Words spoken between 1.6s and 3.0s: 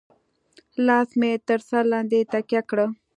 سر لاندې تکيه کړه.